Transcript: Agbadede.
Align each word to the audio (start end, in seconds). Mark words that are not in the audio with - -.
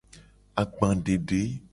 Agbadede. 0.61 1.41